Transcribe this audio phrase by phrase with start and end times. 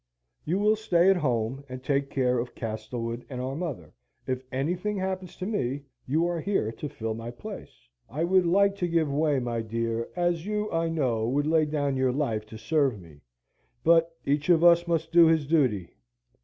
[0.45, 3.93] "You will stay at home, and take care of Castlewood and our mother.
[4.25, 7.87] If anything happens to me, you are here to fill my place.
[8.09, 11.97] I would like to give way, my dear, as you, I know, would lay down
[11.97, 13.21] your life to serve me.
[13.83, 15.91] But each of us must do his duty.